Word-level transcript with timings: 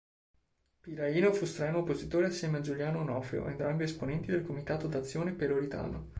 Piraino 0.81 1.31
fu 1.31 1.45
strenuo 1.45 1.81
oppositore 1.81 2.25
assieme 2.25 2.57
a 2.57 2.61
Giuliano 2.61 3.01
Onofrio, 3.01 3.45
entrambi 3.45 3.83
esponenti 3.83 4.31
del 4.31 4.41
Comitato 4.43 4.87
d'Azione 4.87 5.33
peloritano. 5.33 6.09